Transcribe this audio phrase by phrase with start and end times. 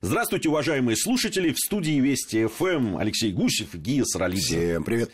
[0.00, 1.50] Здравствуйте, уважаемые слушатели.
[1.50, 4.70] В студии Вести ФМ Алексей Гусев и Гия Саралидзе.
[4.70, 5.10] Всем привет.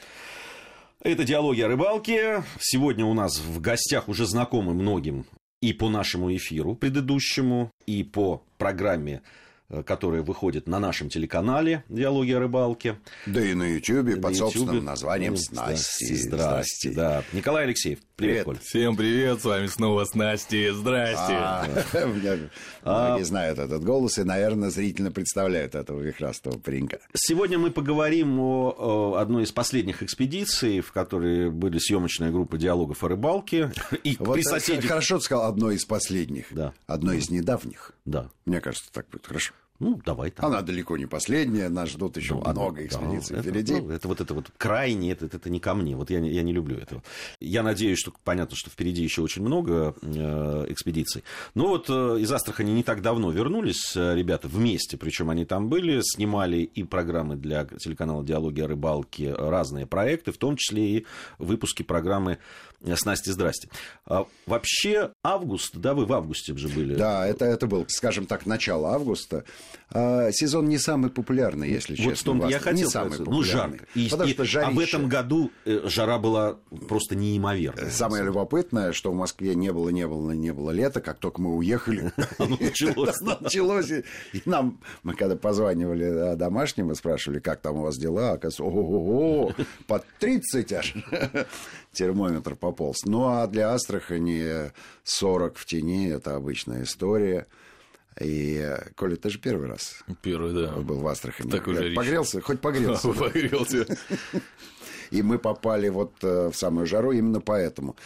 [1.01, 2.45] Это «Диалоги о рыбалке».
[2.61, 5.25] Сегодня у нас в гостях уже знакомы многим
[5.63, 9.23] и по нашему эфиру предыдущему, и по программе
[9.85, 12.99] которая выходит на нашем телеканале «Диалоги о рыбалке».
[13.27, 16.15] Да и на Ютьюбе под собственным названием «Снасти».
[16.15, 16.91] Здрасте.
[16.91, 17.25] Да.
[17.33, 18.63] Николай Алексеев, привет, привет.
[18.63, 20.71] Всем привет, с вами снова Снасти.
[20.71, 21.35] Здрасте.
[21.35, 21.67] А,
[22.83, 23.09] а.
[23.09, 26.99] Многие знают этот голос и, наверное, зрительно представляют этого вихрастого паренька.
[27.15, 33.09] Сегодня мы поговорим о одной из последних экспедиций, в которой были съемочная группа диалогов о
[33.09, 33.73] рыбалке.
[34.03, 34.85] И при соседях...
[34.87, 36.47] Хорошо ты сказал, одной из последних.
[36.51, 36.73] Да.
[36.87, 37.93] Одной из недавних.
[38.05, 38.29] Да.
[38.45, 39.55] Мне кажется, так будет хорошо.
[39.81, 40.47] Ну, давай там.
[40.47, 43.75] Она далеко не последняя, нас ждут еще ну, много экспедиций да, впереди.
[43.75, 45.97] Это, ну, это вот это вот крайне, это, это, это не ко мне.
[45.97, 47.03] Вот я, я не люблю этого.
[47.41, 51.25] Я надеюсь, что понятно, что впереди еще очень много э, экспедиций.
[51.55, 55.69] Но вот э, из Астрахани не так давно вернулись э, ребята вместе, причем они там
[55.69, 61.07] были, снимали и программы для телеканала «Диалоги о рыбалке», разные проекты, в том числе и
[61.39, 62.39] выпуски программы
[62.95, 63.69] «Снасти, здрасте».
[64.07, 66.95] А, вообще, август, да, вы в августе же были?
[66.95, 69.45] Да, это, это был, скажем так, начало августа.
[69.97, 72.33] А, сезон не самый популярный, если вот честно.
[72.33, 73.37] Вот я хотел не самый популярный.
[73.37, 73.87] Ну, жарко.
[73.95, 74.73] И, потому что жарище.
[74.73, 77.91] А в этом году э, жара была просто неимоверная.
[77.91, 81.55] Самое любопытное, что в Москве не было, не было, не было лета, как только мы
[81.57, 82.13] уехали.
[82.39, 83.21] Началось.
[83.21, 83.91] Началось.
[84.33, 89.55] И нам, мы когда позванивали домашним и спрашивали, как там у вас дела, оказывается, ого-го,
[89.87, 90.95] под 30 аж
[91.93, 93.05] термометр пополз.
[93.05, 94.73] Ну, а для Астрахани
[95.05, 97.47] 40 в тени– это обычная история.
[98.21, 100.73] И, Коля, ты же первый раз первый, да.
[100.77, 101.51] был в Астрахани.
[101.51, 102.41] Так уже Погрелся?
[102.41, 103.09] Хоть погрелся.
[103.13, 103.87] Погрелся.
[105.11, 107.97] И мы попали вот э, в самую жару именно поэтому.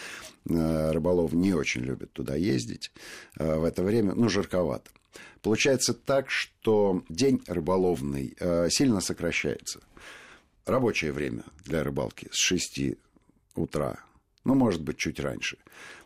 [0.48, 2.90] Э, рыболов не очень любят туда ездить
[3.38, 4.90] э, в это время, ну, жарковато.
[5.42, 8.36] Получается так, что день рыболовный
[8.70, 9.80] сильно сокращается.
[10.66, 12.96] Рабочее время для рыбалки с 6
[13.54, 13.98] утра,
[14.44, 15.58] ну, может быть, чуть раньше,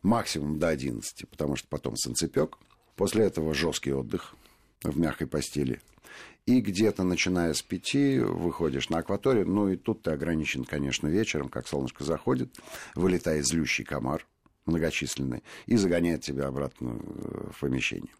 [0.02, 2.58] максимум до 11, потому что потом санцепек.
[3.02, 4.36] После этого жесткий отдых
[4.84, 5.80] в мягкой постели.
[6.46, 9.44] И где-то начиная с пяти выходишь на акваторию.
[9.44, 12.54] Ну и тут ты ограничен, конечно, вечером, как солнышко заходит,
[12.94, 14.24] вылетает злющий комар
[14.66, 17.00] многочисленный и загоняет тебя обратно
[17.50, 18.14] в помещение.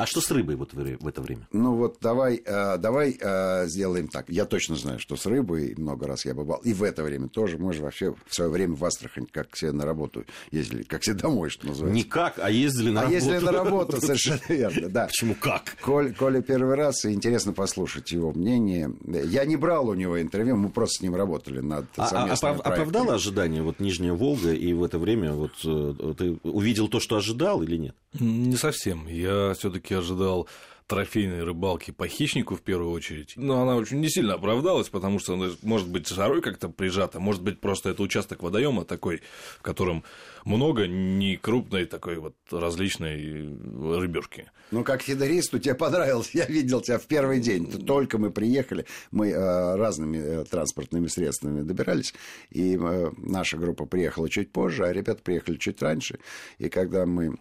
[0.00, 1.46] А что с рыбой вот в это время?
[1.52, 4.30] Ну вот давай, э, давай э, сделаем так.
[4.30, 6.58] Я точно знаю, что с рыбой много раз я бывал.
[6.60, 7.58] И в это время тоже.
[7.58, 11.12] Мы же вообще в свое время в Астрахань, как все на работу ездили, как все
[11.12, 11.94] домой, что называется.
[11.94, 13.14] Не как, а ездили на а работу.
[13.14, 15.06] ездили на работу, совершенно верно, да.
[15.08, 15.76] Почему как?
[15.82, 18.90] Коль, Коля первый раз, и интересно послушать его мнение.
[19.06, 22.50] Я не брал у него интервью, мы просто с ним работали над а, а, а
[22.52, 27.16] оправдало ожидание вот Нижняя Волга, и в это время вот э, ты увидел то, что
[27.16, 27.94] ожидал или нет?
[28.18, 29.06] Не совсем.
[29.06, 29.54] Я
[29.90, 30.48] все-таки ожидал
[30.86, 33.34] трофейной рыбалки по хищнику в первую очередь.
[33.36, 37.42] Но она очень не сильно оправдалась, потому что она может быть жарой как-то прижата, может
[37.42, 39.22] быть просто это участок водоема такой,
[39.58, 40.02] в котором
[40.44, 43.56] много не крупной такой вот различной
[44.00, 44.50] рыбешки.
[44.72, 47.70] Ну, как фидеристу тебе понравилось, я видел тебя в первый день.
[47.86, 52.14] Только мы приехали, мы э, разными э, транспортными средствами добирались,
[52.50, 56.18] и э, наша группа приехала чуть позже, а ребята приехали чуть раньше.
[56.58, 57.36] И когда мы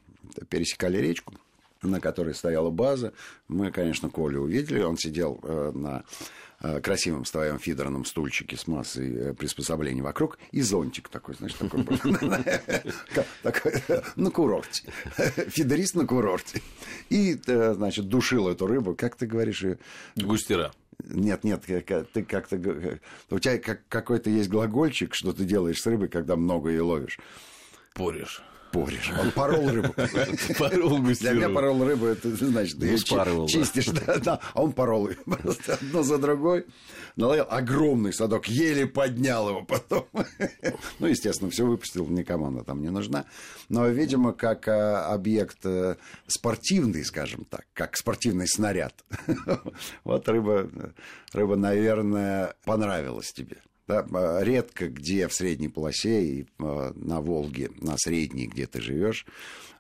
[0.49, 1.33] пересекали речку,
[1.81, 3.13] на которой стояла база.
[3.47, 4.81] Мы, конечно, Колю увидели.
[4.81, 6.03] Он сидел э, на
[6.61, 10.37] э, красивом своем фидерном стульчике с массой э, приспособлений вокруг.
[10.51, 11.85] И зонтик такой, знаешь, такой
[14.15, 14.91] на курорте.
[15.47, 16.61] Фидерист на курорте.
[17.09, 18.95] И, значит, душил эту рыбу.
[18.95, 19.63] Как ты говоришь?
[20.15, 20.73] Густера.
[21.05, 22.99] Нет, нет, ты как-то...
[23.29, 27.19] У тебя какой-то есть глагольчик, что ты делаешь с рыбой, когда много ее ловишь.
[27.93, 29.11] Порешь порежь.
[29.19, 29.93] Он порол рыбу.
[30.57, 35.73] Порол Для меня порол рыбу, это значит, ты ее чистишь, да, а он порол просто
[35.73, 36.65] одно за другой.
[37.15, 40.07] Наловил огромный садок, еле поднял его потом.
[40.99, 43.25] Ну, естественно, все выпустил, никому она там не нужна.
[43.69, 45.95] Но, видимо, как а, объект э,
[46.27, 48.93] спортивный, скажем так, как спортивный снаряд.
[50.03, 50.69] Вот рыба,
[51.33, 53.57] рыба, наверное, понравилась тебе.
[53.89, 58.81] Да, а, редко где в средней полосе и а, на Волге, на средней, где ты
[58.81, 59.25] живешь,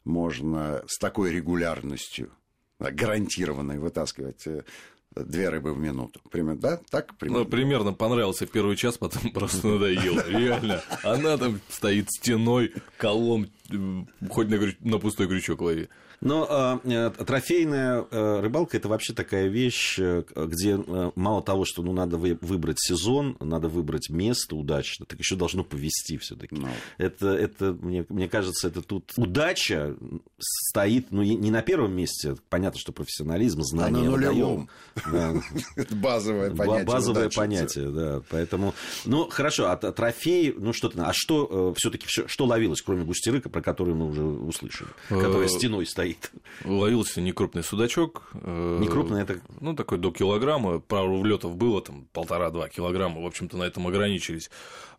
[0.03, 2.31] можно с такой регулярностью
[2.79, 4.63] гарантированной вытаскивать э,
[5.15, 6.21] две рыбы в минуту.
[6.31, 6.79] Примерно, да?
[6.89, 7.43] Так примерно?
[7.43, 10.27] Ну, примерно понравился первый час, потом просто надоело.
[10.27, 10.81] Реально.
[11.03, 13.51] Она там стоит стеной, колом,
[14.29, 15.89] хоть на, на пустой крючок лови.
[16.21, 21.81] Но э, трофейная э, рыбалка это вообще такая вещь, э, где э, мало того, что
[21.81, 26.55] ну, надо вы, выбрать сезон, надо выбрать место удачно, так еще должно повести все-таки.
[26.55, 26.61] No.
[26.63, 26.67] Ну.
[26.97, 29.95] Это, это мне, мне кажется, это тут удача
[30.39, 34.01] стоит, ну, не на первом месте, понятно, что профессионализм, знание.
[34.01, 34.69] А на нулевом.
[35.91, 36.85] Базовое понятие.
[36.85, 38.21] Базовое понятие, да.
[38.29, 38.73] Поэтому,
[39.05, 43.93] ну, хорошо, а трофей, ну, что-то, а что все-таки, что ловилось, кроме густерыка, про который
[43.93, 46.31] мы уже услышали, которая стеной стоит?
[46.63, 48.29] Ловился некрупный судачок.
[48.33, 49.39] Э, некрупный это?
[49.59, 50.79] Ну, такой до килограмма.
[50.79, 53.21] Пару влетов было, там полтора-два килограмма.
[53.21, 54.49] В общем-то, на этом ограничились.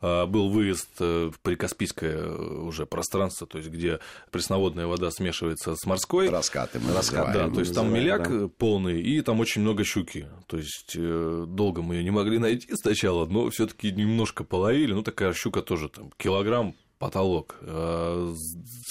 [0.00, 5.84] А, был выезд в прикаспийское э, уже пространство, то есть где пресноводная вода смешивается с
[5.86, 6.28] морской.
[6.28, 8.48] Раскаты мы Раскат, Да, то есть там меляк да.
[8.48, 10.26] полный, и там очень много щуки.
[10.46, 14.92] То есть э, долго мы ее не могли найти сначала, но все таки немножко половили.
[14.92, 17.56] Ну, такая щука тоже там килограмм потолок.
[17.62, 18.32] Э,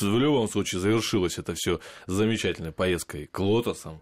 [0.01, 4.01] в любом случае завершилось это все замечательной поездкой к Лотосам,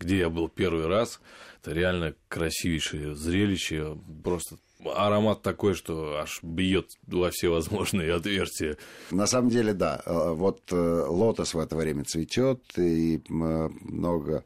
[0.00, 1.20] где я был первый раз.
[1.60, 8.76] Это реально красивейшее зрелище, просто аромат такой, что аж бьет во все возможные отверстия.
[9.10, 10.02] На самом деле, да.
[10.06, 14.44] Э, вот э, лотос в это время цветет, и много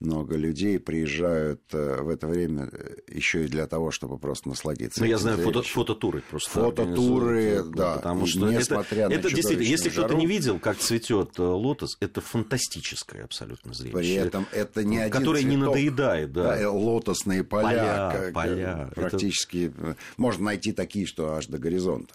[0.00, 5.00] много людей приезжают э, в это время э, еще и для того, чтобы просто насладиться.
[5.00, 6.50] Ну, я знаю фото, фототуры просто.
[6.50, 7.96] Фототуры, да.
[7.96, 11.96] Потому что несмотря это, на это действительно, если кто-то не видел, как цветет э, лотос,
[12.00, 13.98] это фантастическое абсолютно зрелище.
[13.98, 16.56] При этом это не один Который цветок, не надоедает, да.
[16.56, 17.68] да лотосные поля.
[17.68, 18.90] Поля, как, поля.
[18.94, 19.96] Практически это...
[20.16, 22.14] можно найти такие, что аж до горизонта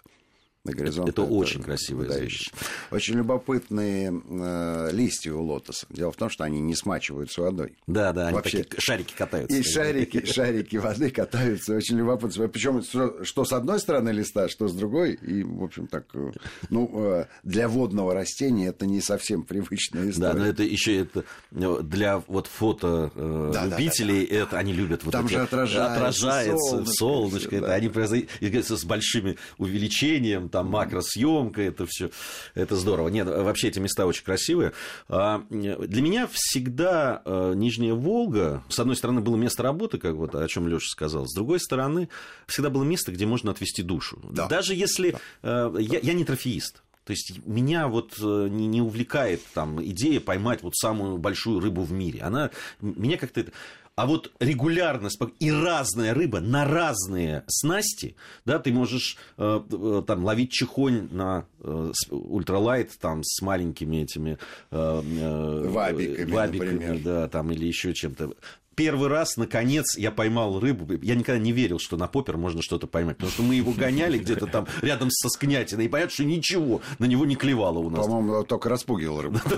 [0.65, 1.11] на горизонте.
[1.11, 2.51] Это, это очень красивое зрелище.
[2.89, 5.85] Очень любопытные э, листья у лотоса.
[5.89, 7.73] Дело в том, что они не смачиваются водой.
[7.85, 9.57] Да, да, они Вообще, такие шарики катаются.
[9.57, 11.75] И шарики, шарики воды катаются.
[11.75, 12.47] Очень любопытно.
[12.47, 15.15] Причем что, с одной стороны листа, что с другой.
[15.15, 16.31] И, в общем, так, э,
[16.69, 20.33] ну, э, для водного растения это не совсем привычная история.
[20.33, 23.11] Да, но это еще это э, для вот фото
[23.53, 24.43] да, любителей, да, да, да.
[24.43, 27.73] это они любят вот Там эти, же отражается, отражается солнышко, солнышко это, да.
[27.73, 28.29] они произойдут
[28.65, 32.11] с большими увеличением там макросъемка, это все,
[32.53, 33.09] это здорово.
[33.09, 34.73] Нет, вообще эти места очень красивые.
[35.09, 40.35] А, для меня всегда э, Нижняя Волга, с одной стороны, было место работы, как вот
[40.35, 42.07] о чем Леша сказал, с другой стороны,
[42.45, 44.21] всегда было место, где можно отвести душу.
[44.31, 44.47] Да.
[44.47, 45.71] Даже если да.
[45.79, 46.83] я, я не трофеист.
[47.03, 51.81] То есть меня вот э, не, не увлекает там идея поймать вот самую большую рыбу
[51.81, 52.21] в мире.
[52.21, 53.45] Она меня как-то
[53.95, 55.09] а вот регулярно
[55.39, 61.45] и разная рыба на разные снасти, да, ты можешь э, э там ловить чехонь на
[61.59, 64.39] э, ультралайт там с маленькими этими
[64.71, 66.99] э, э, вабиками, вабиками например.
[67.03, 68.33] да, там или еще чем-то
[68.75, 70.97] первый раз, наконец, я поймал рыбу.
[71.01, 73.17] Я никогда не верил, что на попер можно что-то поймать.
[73.17, 75.85] Потому что мы его гоняли где-то там рядом со Скнятиной.
[75.85, 78.05] И понятно, что ничего на него не клевало у нас.
[78.05, 79.39] По-моему, только распугивал рыбу.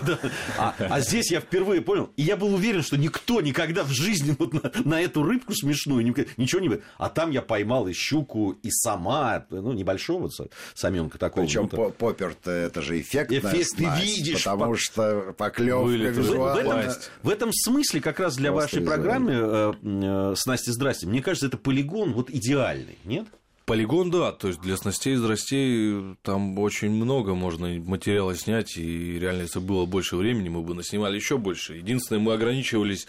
[0.57, 2.09] А, а здесь я впервые понял.
[2.15, 6.05] И я был уверен, что никто никогда в жизни вот на, на эту рыбку смешную
[6.37, 6.79] ничего не...
[6.97, 10.29] А там я поймал и щуку, и сама, ну, небольшого
[10.73, 11.45] саменка такого.
[11.45, 13.31] Причем ну, попер-то это же эффект.
[13.31, 14.43] Эффект ты видишь.
[14.43, 16.95] Потому что поклевка визуально.
[17.23, 21.47] В этом смысле как раз для вашей программы программе э, э, «Снасти, здрасте», мне кажется,
[21.47, 23.27] это полигон вот идеальный, нет?
[23.65, 29.17] Полигон, да, то есть для снастей и здрастей там очень много можно материала снять, и
[29.17, 31.77] реально, если было больше времени, мы бы наснимали еще больше.
[31.77, 33.07] Единственное, мы ограничивались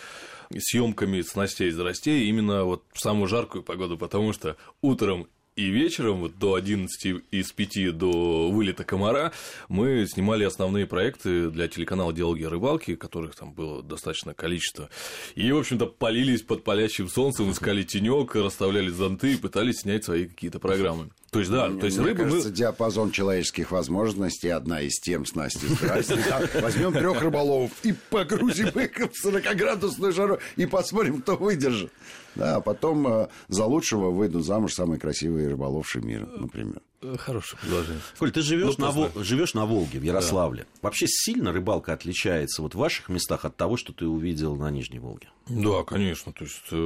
[0.56, 5.26] съемками снастей и здрастей именно вот в самую жаркую погоду, потому что утром
[5.56, 9.32] и вечером, вот до 11 из 5 до вылета комара,
[9.68, 14.90] мы снимали основные проекты для телеканала «Диалоги о рыбалке», которых там было достаточно количество.
[15.34, 20.26] И, в общем-то, полились под палящим солнцем, искали тенек, расставляли зонты и пытались снять свои
[20.26, 21.08] какие-то программы.
[21.36, 22.24] То есть, да, Мне, то есть рыба...
[22.24, 22.54] кажется, мы...
[22.54, 25.68] диапазон человеческих возможностей одна из тем с Настей.
[26.62, 31.92] Возьмем трех рыболовов и погрузим их в 40-градусную жару и посмотрим, кто выдержит.
[32.36, 36.80] Да, а потом э, за лучшего выйдут замуж самые красивые рыболовши мира, например.
[37.02, 38.00] Э, хорошее предложение.
[38.18, 39.10] Коль, ты живешь, ну, на, Вол...
[39.16, 40.62] живешь на Волге, в Ярославле.
[40.62, 40.80] Да.
[40.82, 44.98] Вообще сильно рыбалка отличается вот в ваших местах от того, что ты увидел на Нижней
[44.98, 45.28] Волге?
[45.48, 46.32] Да, конечно.
[46.32, 46.76] То есть э,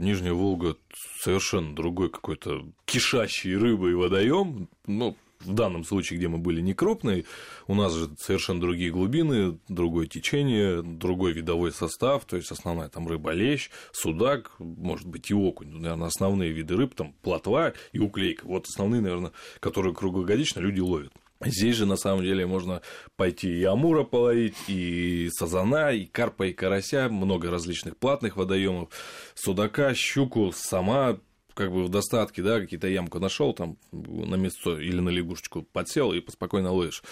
[0.00, 0.76] Нижняя Волга
[1.20, 4.68] совершенно другой какой-то кишащий рыбой водоем.
[4.86, 7.24] Ну, в данном случае, где мы были не крупные,
[7.66, 13.08] у нас же совершенно другие глубины, другое течение, другой видовой состав, то есть основная там
[13.08, 17.98] рыба лещ, судак, может быть и окунь, ну, наверное, основные виды рыб, там плотва и
[17.98, 21.12] уклейка, вот основные, наверное, которые круглогодично люди ловят.
[21.44, 22.80] Здесь же, на самом деле, можно
[23.16, 28.88] пойти и амура половить, и сазана, и карпа, и карася, много различных платных водоемов,
[29.34, 31.18] судака, щуку, сама
[31.56, 36.12] как бы в достатке, да, какие-то ямку нашел там на место или на лягушечку подсел
[36.12, 37.02] и спокойно ловишь.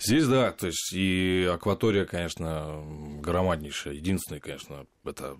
[0.00, 2.84] Здесь, да, то есть и акватория, конечно,
[3.22, 3.94] громаднейшая.
[3.94, 5.36] Единственный, конечно, это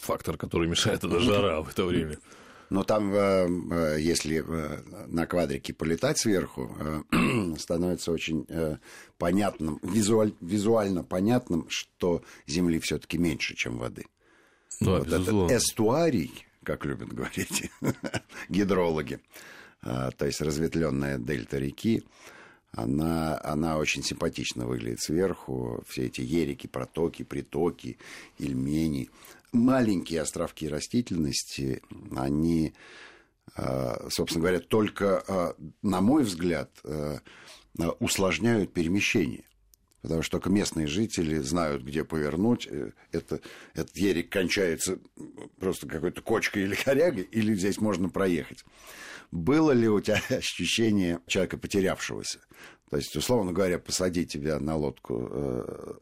[0.00, 2.18] фактор, который мешает, это жара в это время.
[2.70, 6.74] Но там, э, э, если э, на квадрике полетать сверху,
[7.58, 8.46] становится очень
[9.18, 14.06] понятным, визуаль, визуально понятным, что Земли все-таки меньше, чем воды.
[14.80, 15.52] Да, вот безусловно.
[15.52, 17.70] этот эстуарий, как любят говорить
[18.48, 19.20] гидрологи,
[19.82, 22.02] то есть разветвленная дельта реки,
[22.72, 25.84] она, она очень симпатично выглядит сверху.
[25.86, 27.98] Все эти ерики, протоки, притоки,
[28.38, 29.10] ильмени
[29.54, 31.80] маленькие островки растительности,
[32.14, 32.74] они,
[33.56, 37.18] а, собственно говоря, только, а, на мой взгляд, а,
[38.00, 39.44] усложняют перемещение.
[40.04, 42.68] Потому что только местные жители знают, где повернуть.
[42.70, 43.40] Э, это,
[43.72, 44.98] этот ерик кончается
[45.58, 48.66] просто какой-то кочкой или корягой, или здесь можно проехать.
[49.32, 52.40] Было ли у тебя ощущение человека потерявшегося?
[52.90, 55.94] То есть, условно говоря, посадить тебя на лодку э,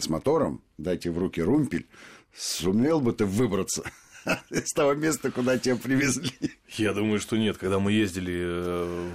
[0.00, 1.86] с мотором, дайте в руки румпель,
[2.34, 3.84] Сумел бы ты выбраться
[4.50, 6.32] из того места, куда тебя привезли?
[6.70, 7.58] Я думаю, что нет.
[7.58, 9.12] Когда мы ездили э,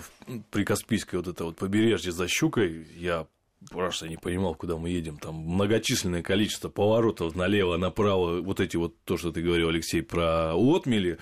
[0.52, 3.28] при Каспийской вот это вот побережье за щукой, я
[3.70, 5.18] просто не понимал, куда мы едем.
[5.18, 8.42] Там многочисленное количество поворотов налево, направо.
[8.42, 11.18] Вот эти вот, то, что ты говорил, Алексей, про отмели.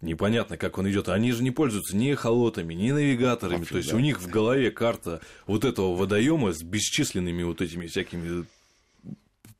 [0.00, 1.08] Непонятно, как он идет.
[1.08, 3.62] Они же не пользуются ни холотами, ни навигаторами.
[3.62, 3.96] Афиг, то есть да.
[3.96, 8.44] у них в голове карта вот этого водоема с бесчисленными вот этими всякими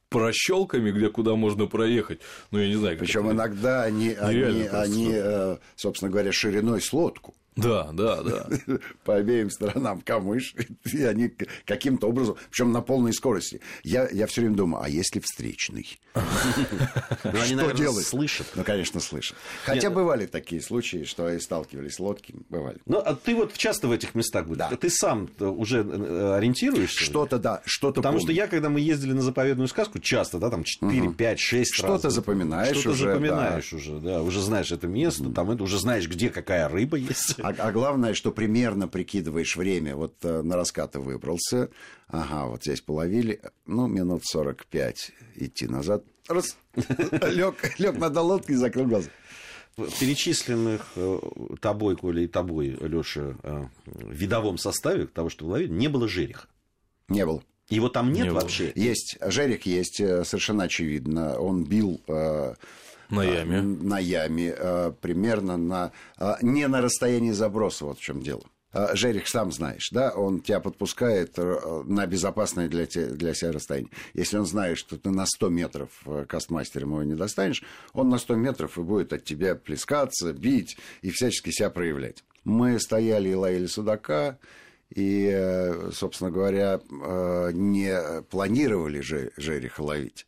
[0.09, 2.21] прощелками, где куда можно проехать.
[2.51, 2.99] Ну, я не знаю.
[2.99, 7.35] Причем иногда они, они, они, э, собственно говоря, шириной с лодку.
[7.59, 8.49] Да, да, да.
[9.05, 10.55] По обеим сторонам камыш,
[10.93, 11.33] и они
[11.65, 13.61] каким-то образом, причем на полной скорости.
[13.83, 15.99] Я, я все время думаю, а если встречный?
[16.15, 18.07] Ну, они, что делать?
[18.07, 18.47] слышат.
[18.55, 19.37] Ну, конечно, слышат.
[19.65, 22.79] Хотя бывали такие случаи, что и сталкивались лодки, бывали.
[22.87, 24.59] Ну, а ты вот часто в этих местах будешь?
[24.59, 24.71] Да.
[24.77, 27.01] Ты сам уже э, ориентируешься?
[27.01, 30.65] Что-то, да, что-то Потому что я, когда мы ездили на заповедную сказку, часто, да, там
[30.65, 35.63] 4, 5, 6 Что-то запоминаешь Что-то запоминаешь уже, да, уже знаешь это место, там это
[35.63, 37.39] уже знаешь, где какая рыба есть.
[37.49, 39.97] А, а главное, что примерно прикидываешь время.
[39.97, 41.71] Вот э, на раскаты выбрался,
[42.09, 48.57] ага, вот здесь половили, ну, минут 45 идти назад, раз, лег, лег на лодке и
[48.57, 49.09] закрыл глаза.
[49.77, 51.19] перечисленных э,
[51.61, 56.07] тобой, Коля, и тобой, Леша, э, в видовом составе того, что вы ловили, не было
[56.07, 56.49] жереха.
[57.09, 57.43] Не было.
[57.71, 58.73] Его там нет не вообще?
[58.75, 58.85] Было.
[58.85, 59.17] Есть.
[59.23, 61.39] Жерех есть, совершенно очевидно.
[61.39, 62.03] Он бил
[63.11, 63.63] на яме.
[63.63, 65.93] На яме, э, примерно на...
[66.19, 68.43] Э, не на расстоянии заброса, вот в чем дело.
[68.73, 73.91] Э, Жерих сам знаешь, да, он тебя подпускает на безопасное для, тебя, для себя расстояние.
[74.15, 75.91] Если он знает, что ты на 100 метров
[76.29, 77.63] кастмастером его не достанешь,
[77.93, 82.25] он на 100 метров и будет от тебя плескаться, бить и всячески себя проявлять.
[82.45, 84.39] Мы стояли и ловили судака,
[84.95, 86.81] и, собственно говоря,
[87.53, 90.27] не планировали Жериха ловить.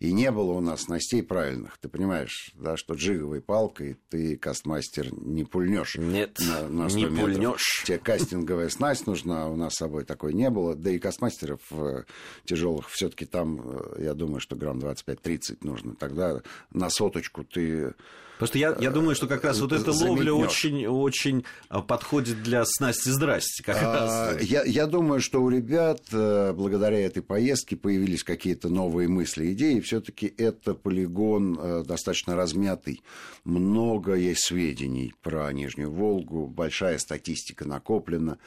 [0.00, 1.76] И не было у нас снастей правильных.
[1.76, 5.96] Ты понимаешь, да, что джиговой палкой ты кастмастер не пульнешь.
[5.96, 7.20] Нет, на, на 100 не метров.
[7.20, 7.82] пульнешь.
[7.86, 10.74] Тебе кастинговая снасть нужна, а у нас с собой такой не было.
[10.74, 12.04] Да и кастмастеров э,
[12.46, 15.94] тяжелых все-таки там, э, я думаю, что грамм 25-30 нужно.
[15.94, 16.40] Тогда
[16.72, 17.94] на соточку ты
[18.40, 22.64] Просто я, я думаю, что как раз вот эта ловля очень, очень а, подходит для
[22.64, 23.62] снасти здрасте.
[23.62, 24.42] Как а, раз.
[24.42, 29.80] Я, я думаю, что у ребят э, благодаря этой поездке появились какие-то новые мысли, идеи.
[29.80, 33.02] Все-таки это полигон э, достаточно размятый.
[33.44, 38.38] Много есть сведений про Нижнюю Волгу, большая статистика накоплена.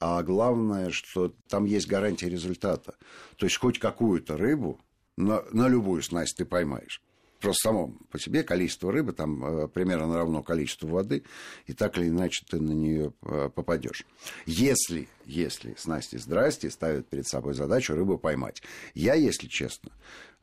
[0.00, 2.92] А главное, что там есть гарантия результата.
[3.38, 4.78] То есть хоть какую-то рыбу
[5.16, 7.00] на, на любую снасть ты поймаешь
[7.40, 11.24] просто само по себе количество рыбы там э, примерно равно количеству воды,
[11.66, 14.04] и так или иначе ты на нее э, попадешь.
[14.46, 18.62] Если, если снасти здрасте ставят перед собой задачу рыбу поймать.
[18.94, 19.90] Я, если честно,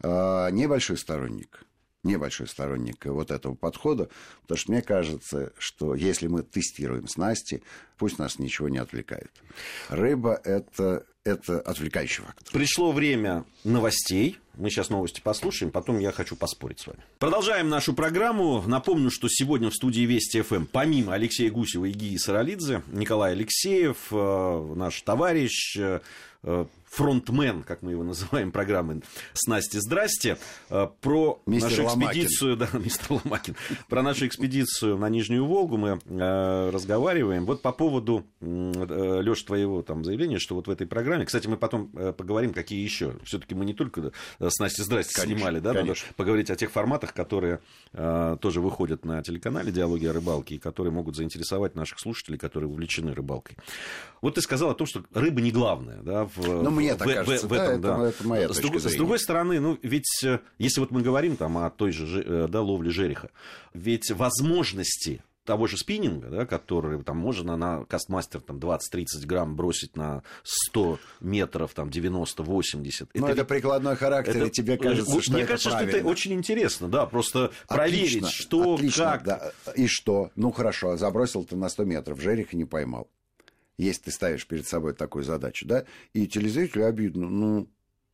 [0.02, 1.64] э, небольшой сторонник
[2.04, 4.10] небольшой сторонник вот этого подхода,
[4.42, 7.62] потому что мне кажется, что если мы тестируем снасти,
[7.98, 9.32] пусть нас ничего не отвлекает.
[9.90, 12.46] Рыба это, это отвлекающий фактор.
[12.52, 14.38] Пришло время новостей.
[14.56, 17.00] Мы сейчас новости послушаем, потом я хочу поспорить с вами.
[17.20, 18.64] Продолжаем нашу программу.
[18.66, 23.98] Напомню, что сегодня в студии Вести ФМ, помимо Алексея Гусева и Гии Саралидзе, Николай Алексеев,
[24.12, 26.00] э, наш товарищ, э,
[26.98, 29.02] фронтмен, как мы его называем, программы
[29.34, 30.38] с Настей «Здрасте»,
[30.70, 32.08] э, про Мистер нашу Ломакин.
[32.08, 33.56] экспедицию, да, мистер Ломакин,
[33.88, 37.46] про нашу экспедицию на Нижнюю Волгу мы э, разговариваем.
[37.46, 41.58] Вот по поводу, э, Леша, твоего там заявления, что вот в этой программе, кстати, мы
[41.58, 43.14] потом э, поговорим, какие еще.
[43.24, 46.08] Все-таки мы не только э, с Настей «Здрасте» Конечно, снимали, да, надо конечно.
[46.16, 47.60] поговорить о тех форматах, которые
[47.94, 52.70] э, тоже выходят на телеканале «Диалоги о рыбалке» и которые могут заинтересовать наших слушателей, которые
[52.70, 53.56] увлечены рыбалкой.
[54.22, 57.12] Вот ты сказал о том, что рыба не главная, да, в, Ну, мне так в-
[57.12, 58.10] в- кажется, в да, этом, это- да.
[58.10, 58.98] это моя с, точка с зрения.
[58.98, 62.62] другой стороны, ну, ведь э, если вот мы говорим там о той же э, да,
[62.62, 63.30] ловле жереха,
[63.74, 68.80] ведь возможности того же спиннинга, да, который там можно на кастмастер там 20-30
[69.26, 73.08] грамм бросить на 100 метров, там 90-80.
[73.14, 75.78] Ну, это, ведь- прикладной характер, это- и тебе кажется, вот что мне это кажется, что
[75.78, 75.98] правильно.
[76.00, 79.24] это очень интересно, да, просто проверить, Отлично, что, отлично, как.
[79.24, 79.52] да.
[79.78, 80.32] И что?
[80.36, 83.10] Ну, хорошо, забросил ты на 100 метров, жереха не поймал.
[83.78, 87.68] Если ты ставишь перед собой такую задачу, да, и телезрителю обидно, ну,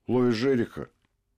[0.08, 0.90] ловишь жереха.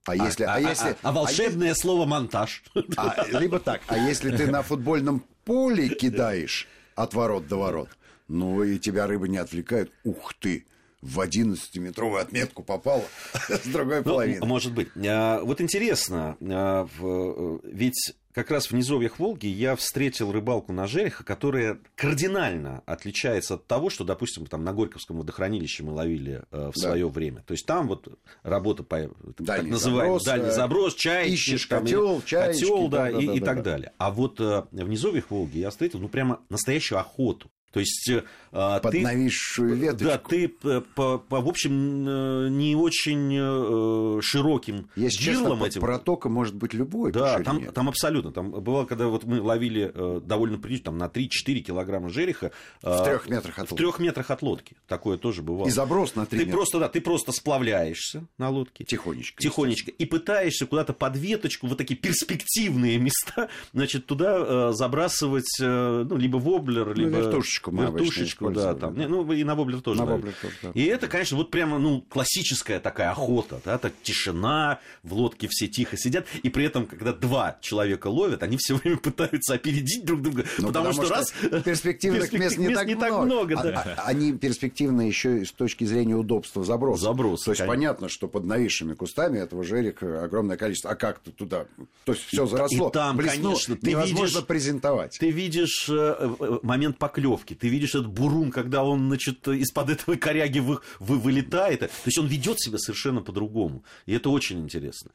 [0.06, 0.44] А если...
[0.44, 0.90] А, а, если...
[0.90, 2.64] а- а волшебное слово монтаж.
[2.98, 7.90] а- либо так, а если ты на футбольном поле кидаешь от ворот до ворот,
[8.28, 10.66] ну, и тебя рыба не отвлекает, ух ты,
[11.02, 13.04] в 11-метровую отметку попала
[13.48, 14.42] с другой Ну, половины.
[14.42, 14.90] м- может быть.
[15.06, 20.88] А, Вот интересно, а, э, ведь как раз в низовьях Волги я встретил рыбалку на
[20.88, 26.72] жереха, которая кардинально отличается от того, что, допустим, там на Горьковском водохранилище мы ловили э,
[26.72, 26.90] в Да.
[26.90, 27.44] свое время.
[27.48, 28.08] То есть там вот
[28.44, 33.10] работа по так Дальний называемый заброс, дальний заброс, чайник, ищешь котел, или- чаечки, котел, да,
[33.10, 33.46] и, и да-да-да-да.
[33.46, 33.92] так далее.
[33.98, 37.50] А вот э, в низовьях Волги я встретил, ну, прямо настоящую охоту.
[37.76, 40.06] То есть э, Под ты нависшую веточку.
[40.06, 45.68] да, ты по, по- в общем, э, не очень э, широким Если честно, жирлом под
[45.68, 45.82] этим.
[45.82, 48.32] протока может быть любой Да, там, там абсолютно.
[48.32, 49.92] Там бывало, когда вот мы ловили
[50.26, 52.52] довольно прилично, там на 3-4 килограмма жереха.
[52.82, 53.82] В трех метрах от В лодки.
[53.84, 54.78] трех метрах от лодки.
[54.88, 55.68] Такое тоже бывало.
[55.68, 56.58] И заброс на 3 ты метра.
[56.58, 58.86] просто, да, ты просто сплавляешься на лодке.
[58.86, 59.42] Тихонечко.
[59.44, 59.92] Тихонечко.
[59.92, 66.94] И пытаешься куда-то под веточку, вот такие перспективные места, значит, туда забрасывать, ну, либо воблер,
[66.96, 67.18] либо...
[67.18, 68.94] вертушечку мы обычно Вертушечку, да, там.
[68.96, 69.02] да.
[69.02, 70.00] Не, Ну, и на воблер тоже.
[70.00, 70.14] На да.
[70.14, 70.72] воблер тоже, да.
[70.74, 75.68] И это, конечно, вот прямо, ну, классическая такая охота, да, так тишина, в лодке все
[75.68, 80.22] тихо сидят, и при этом, когда два человека ловят, они все время пытаются опередить друг
[80.22, 81.34] друга, Ну, потому, что, раз...
[81.66, 82.88] перспективных мест не, так,
[83.26, 83.56] много.
[83.56, 83.84] да.
[83.98, 87.04] А- а- Они перспективны еще и с точки зрения удобства заброса.
[87.04, 87.76] Заброса, То есть конечно.
[87.76, 90.92] понятно, что под нависшими кустами этого жерика огромное количество.
[90.92, 91.66] А как ты туда?
[92.06, 92.90] То есть все заросло.
[92.90, 93.54] и там, блеснуло.
[93.54, 95.18] конечно, ты невозможно видишь- презентовать.
[95.20, 100.16] Ты видишь э, э, момент поклевки, ты видишь этот бурун, когда он, значит, из-под этого
[100.16, 101.80] коряги вы, вы- вылетает.
[101.80, 103.84] То есть он ведет себя совершенно по-другому.
[104.06, 105.12] И это очень интересно.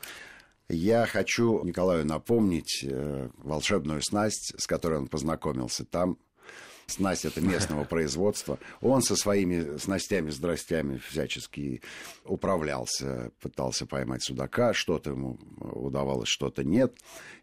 [0.68, 6.16] Я хочу Николаю напомнить э, волшебную снасть, с которой он познакомился там.
[6.90, 8.59] Снасть это местного производства.
[8.81, 11.83] Он со своими снастями, здрастями всячески
[12.24, 16.94] управлялся, пытался поймать судака, что-то ему удавалось, что-то нет.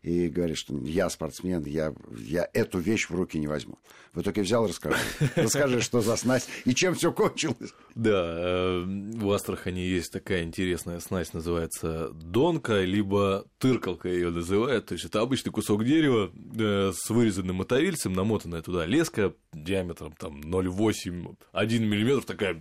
[0.01, 3.77] И говорит, что я спортсмен, я, я эту вещь в руки не возьму.
[4.13, 4.97] В итоге взял, расскажи.
[5.35, 7.73] Расскажи, что за снасть и чем все кончилось.
[7.93, 14.87] Да, э, в Астрахани есть такая интересная снасть, называется донка, либо тыркалка ее называют.
[14.87, 20.41] То есть это обычный кусок дерева э, с вырезанным мотовильцем, намотанная туда леска диаметром там
[20.41, 22.57] 0,8, 1 миллиметр, такая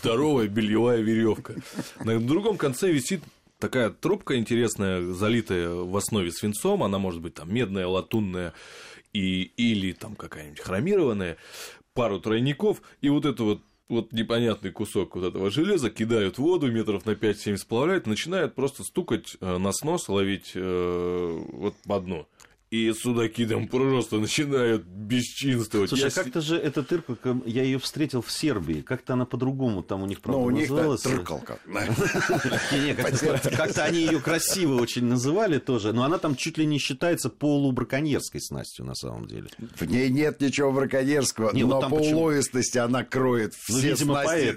[0.00, 1.54] здоровая бельевая веревка.
[2.04, 3.22] На другом конце висит
[3.58, 8.52] такая трубка интересная, залитая в основе свинцом, она может быть там медная, латунная
[9.12, 11.36] и, или там какая-нибудь хромированная,
[11.94, 16.70] пару тройников, и вот это вот вот непонятный кусок вот этого железа кидают в воду,
[16.70, 22.26] метров на 5-7 сплавляют, начинают просто стукать э, на снос, ловить э, вот по дну.
[22.68, 25.88] И судаки там просто начинают бесчинствовать.
[25.90, 29.84] Слушай, Я а как-то же эта тырка, я ее встретил в Сербии, как-то она по-другому
[29.84, 31.02] там у них, правда, Ну, у них да, называлась.
[31.02, 31.58] тыркалка.
[33.56, 38.40] Как-то они ее красиво очень называли тоже, но она там чуть ли не считается полубраконьерской
[38.40, 39.46] снастью на самом деле.
[39.76, 44.56] В ней нет ничего браконьерского, но по уловистости она кроет Ну, все видимо, снасти.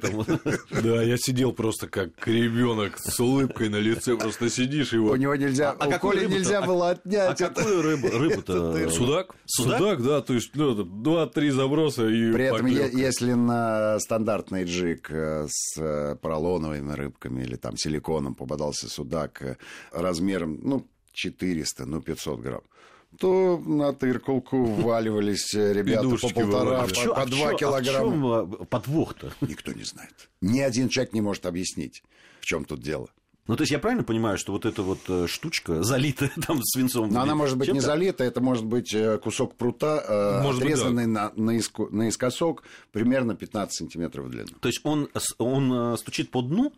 [0.82, 5.36] Да, я сидел просто как ребенок с улыбкой на лице, просто сидишь и У него
[5.36, 7.40] нельзя, А у какую Коли нельзя А- было А отнять.
[7.42, 7.54] это.
[7.54, 8.78] какую рыбу, рыбу-то?
[8.78, 9.36] Это Судак?
[9.46, 10.04] Судак?
[10.04, 15.48] да, то есть, ну, это два-три заброса и При этом, если на стандартный джиг э,
[15.50, 19.58] с э, поролоновыми рыбками или там силиконом попадался судак э,
[19.92, 22.62] размером, ну, 400, ну, 500 грамм,
[23.18, 26.46] то на тыркалку вваливались ребята по полтора,
[26.86, 26.90] вываливали.
[26.90, 28.12] по, чё- по а в 2 чё- а в килограмма.
[28.12, 28.26] чём,
[28.62, 29.34] а, подвох-то?
[29.42, 30.30] Никто не знает.
[30.42, 32.04] Ни один человек не может объяснить,
[32.40, 33.10] в чем тут дело.
[33.50, 37.10] Ну, то есть я правильно понимаю, что вот эта вот э, штучка, залитая там свинцом...
[37.10, 40.74] Но она может быть не залита, это может быть э, кусок прута, э, Может быть,
[40.74, 44.50] отрезанный на, наиско- наискосок, примерно 15 сантиметров в длину.
[44.60, 45.10] То есть он,
[45.40, 46.72] он стучит по дну,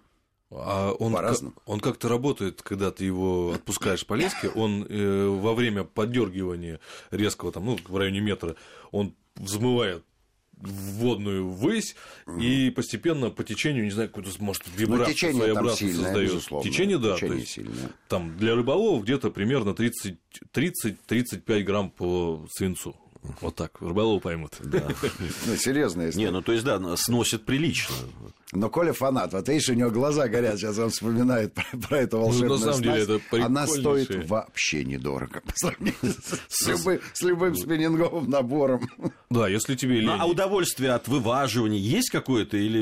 [0.49, 1.55] А он, По-разному.
[1.65, 6.79] он как-то работает, когда ты его отпускаешь по леске, он э, во время поддергивания
[7.09, 8.55] резкого, там, ну, в районе метра,
[8.91, 10.05] он взмывает
[10.61, 11.95] водную высь
[12.39, 16.63] и постепенно по течению, не знаю, какую-то, может, Ну, вибрацию течение сильное, создает.
[16.63, 17.91] Течение, да, Течение есть сильное.
[18.07, 20.17] там для рыболовов где-то примерно 30
[20.53, 22.95] 30-35 грамм по свинцу.
[23.39, 24.53] Вот так, рыболовы поймут.
[24.61, 26.25] Ну, серьезная история.
[26.27, 27.93] Не, ну то есть, да, сносит прилично.
[28.53, 29.31] Но Коля фанат.
[29.31, 30.57] Вот видишь, у него глаза горят.
[30.59, 34.83] Сейчас он вспоминает про, про эту волшебную Ну, на самом деле, это Она стоит вообще
[34.83, 36.13] недорого по сравнению
[36.49, 38.89] с, любым, с любым спиннинговым набором.
[39.29, 40.17] Да, если тебе Ну, лень.
[40.19, 42.57] а удовольствие от вываживания есть какое-то?
[42.57, 42.79] Или,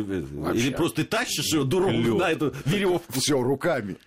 [0.58, 2.20] или просто ты тащишь его Клёв.
[2.20, 3.04] на эту веревку?
[3.14, 3.98] Все руками.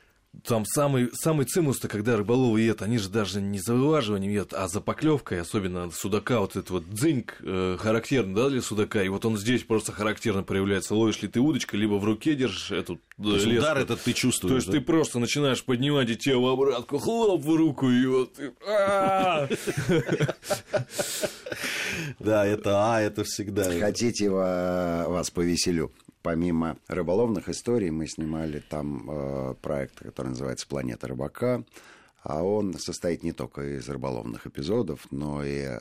[0.47, 4.67] Там самый, самый цимус-то, когда рыболовы едят, они же даже не за вываживанием едят, а
[4.67, 9.27] за поклевкой, особенно судака, вот этот вот дзыньк э, характерный, да, для судака, и вот
[9.27, 10.95] он здесь просто характерно проявляется.
[10.95, 14.13] Ловишь ли ты удочкой, либо в руке держишь эту э, То есть удар этот ты
[14.13, 14.55] То чувствуешь.
[14.55, 14.73] есть да?
[14.73, 18.31] ты просто начинаешь поднимать и тебя в обратку, хлоп в руку, и вот...
[18.67, 19.49] а!
[22.19, 23.71] Да, это А, это всегда.
[23.79, 25.93] Хотите ва- вас повеселю?
[26.23, 31.65] Помимо рыболовных историй, мы снимали там э, проект, который называется «Планета рыбака».
[32.23, 35.79] А он состоит не только из рыболовных эпизодов, но и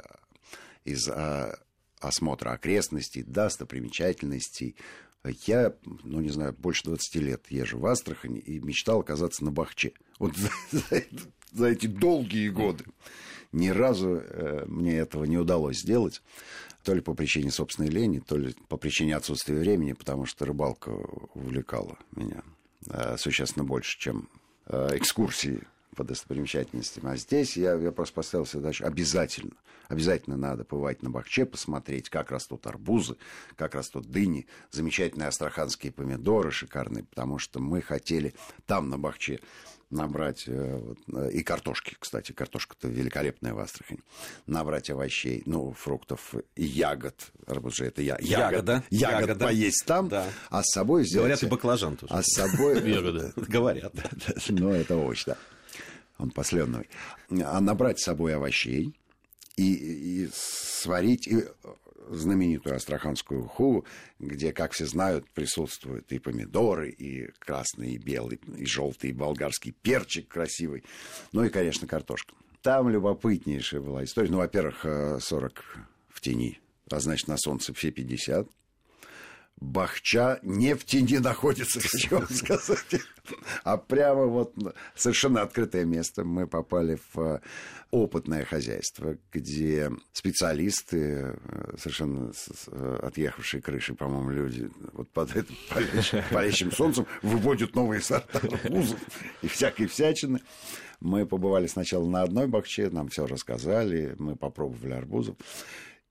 [0.83, 1.55] из э,
[1.99, 4.75] осмотра окрестностей, достопримечательностей.
[5.45, 9.93] Я, ну, не знаю, больше 20 лет езжу в Астрахань и мечтал оказаться на Бахче.
[10.17, 10.33] Вот
[11.51, 12.85] за, эти долгие годы.
[13.51, 16.23] Ни разу э, мне этого не удалось сделать.
[16.83, 20.89] То ли по причине собственной лени, то ли по причине отсутствия времени, потому что рыбалка
[21.33, 22.43] увлекала меня
[22.89, 24.29] э, существенно больше, чем
[24.65, 25.61] э, экскурсии
[25.95, 27.05] по достопримечательностям.
[27.07, 29.53] А здесь я, я просто поставил себе задачу обязательно.
[29.89, 33.17] Обязательно надо бывать на Бахче, посмотреть, как растут арбузы,
[33.57, 38.33] как растут дыни, замечательные астраханские помидоры шикарные, потому что мы хотели
[38.65, 39.41] там, на Бахче,
[39.91, 43.99] набрать э, вот, э, и картошки, кстати, картошка-то великолепная в Астрахани,
[44.47, 49.45] набрать овощей, ну, фруктов и ягод, арбуз же это я, Ягода, ягод ягода.
[49.45, 50.25] поесть там, Да.
[50.49, 51.27] а с собой сделать...
[51.27, 52.13] Говорят, и баклажан тоже.
[52.13, 52.81] А с собой...
[52.89, 53.33] Ягоды.
[53.35, 53.93] Говорят.
[54.49, 55.37] Ну, это овощ, да.
[56.17, 56.89] Он посленовый.
[57.43, 58.95] А набрать с собой овощей
[59.57, 61.45] и, и сварить и
[62.09, 63.85] знаменитую астраханскую уху,
[64.19, 69.73] где, как все знают, присутствуют и помидоры, и красный, и белый, и желтый, и болгарский
[69.81, 70.83] перчик красивый,
[71.31, 72.33] ну и, конечно, картошка.
[72.61, 74.29] Там любопытнейшая была история.
[74.29, 75.63] Ну, во-первых, э, 40
[76.09, 76.59] в тени,
[76.91, 78.47] а значит, на солнце все 50.
[79.61, 83.01] Бахча не в тени находится, хочу вам сказать.
[83.63, 84.55] А прямо вот
[84.95, 86.23] совершенно открытое место.
[86.23, 87.39] Мы попали в э,
[87.91, 92.31] опытное хозяйство, где специалисты, э, совершенно
[92.67, 95.55] э, отъехавшие крыши, по-моему, люди, вот под этим
[96.31, 98.99] палящим солнцем выводят новые сорта арбузов
[99.43, 100.41] и всякой всячины.
[100.99, 105.35] Мы побывали сначала на одной бахче, нам все рассказали, мы попробовали арбузов.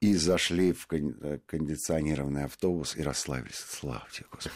[0.01, 3.57] И зашли в кон- э, кондиционированный автобус и расслабились.
[3.57, 4.55] Славьте, Господи.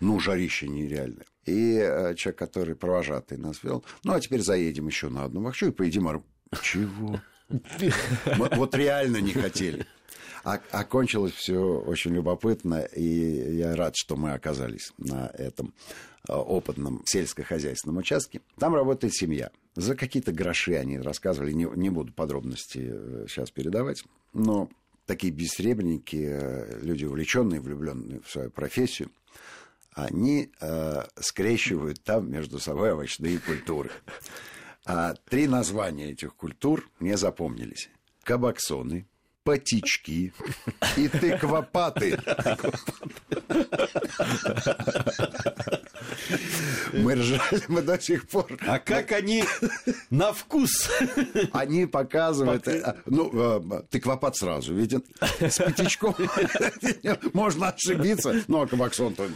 [0.00, 1.26] Ну, жарище нереальное.
[1.46, 5.66] И э, человек, который провожатый нас вел, ну, а теперь заедем еще на одну бахчу
[5.66, 6.26] и поедим арбуз.
[6.62, 7.20] Чего?
[8.36, 9.84] Вот реально не хотели.
[10.44, 15.74] А, окончилось все очень любопытно, и я рад, что мы оказались на этом
[16.28, 18.42] э, опытном сельскохозяйственном участке.
[18.58, 19.50] Там работает семья.
[19.74, 22.78] За какие-то гроши они рассказывали, не, не буду подробности
[23.26, 24.68] сейчас передавать, но
[25.06, 29.10] такие бессребреники, э, люди увлеченные, влюбленные в свою профессию,
[29.92, 33.90] они э, скрещивают там между собой овощные культуры.
[34.86, 37.88] А три названия этих культур мне запомнились.
[38.22, 39.06] Кабаксоны,
[39.44, 40.32] патички
[40.96, 42.18] и тыквопаты.
[46.92, 48.46] Мы ржали, мы до сих пор.
[48.66, 49.44] А как они
[50.10, 50.88] на вкус?
[51.52, 52.66] Они показывают...
[52.68, 55.02] э, Ну, э, тыквопат сразу виден.
[55.40, 56.14] С пятичком
[57.32, 58.42] можно ошибиться.
[58.48, 59.28] Ну, а кабаксон-то,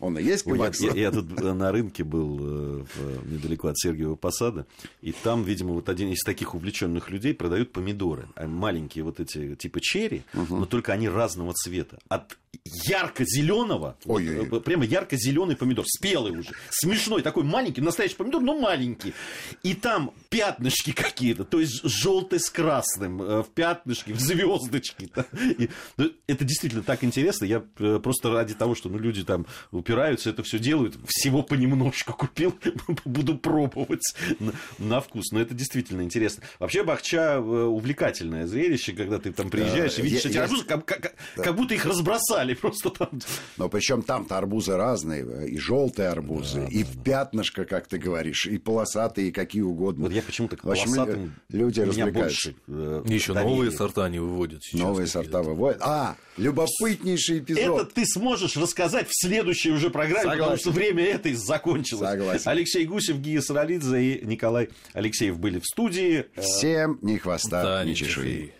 [0.00, 0.94] он и есть кабаксон.
[0.94, 2.84] я- тут на рынке был э,
[3.26, 4.66] недалеко от Сергиева Посада,
[5.02, 8.28] и там, видимо, вот один из таких увлеченных людей продают помидоры.
[8.36, 11.98] А Маленькие вот эти, типа черри, но только они разного цвета.
[12.08, 18.58] От ярко-зеленого, вот, э, прямо ярко-зеленый помидор, спелый уже, смешной, такой маленький, настоящий помидор, но
[18.58, 19.14] маленький.
[19.62, 25.10] И там пятнышки какие-то, то есть желтый с красным, э, в пятнышке, в звездочки.
[25.58, 27.44] И, ну, это действительно так интересно.
[27.44, 32.12] Я э, просто ради того, что ну, люди там упираются, это все делают, всего понемножку
[32.12, 32.54] купил,
[33.04, 35.32] буду пробовать на, на вкус.
[35.32, 36.42] Но это действительно интересно.
[36.58, 41.14] Вообще Бахча увлекательное зрелище, когда ты там там приезжаешь и видишь эти арбузы, как, как-
[41.36, 43.08] как будто их разбросали просто там.
[43.56, 48.58] Но причем там-то арбузы разные, и желтые арбузы, и в пятнышко, как ты говоришь, и
[48.58, 50.04] полосатые, и какие угодно.
[50.04, 52.50] Вот я почему-то к общем, полосатым люди развлекаются.
[52.50, 54.80] больше, э, Еще новые сорта они выводят сейчас.
[54.80, 55.80] Новые сорта выводят.
[55.82, 57.94] А, любопытнейший Это эпизод.
[57.94, 62.08] ты сможешь рассказать в следующей уже программе, потому что время этой закончилось.
[62.10, 62.42] Согласен.
[62.50, 66.26] Алексей Гусев, Гия Саралидзе и Николай Алексеев были в студии.
[66.40, 68.52] Всем ни хвоста, Да, ни чешуи.